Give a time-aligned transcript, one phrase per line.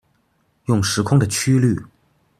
[0.65, 1.79] 用時空的曲率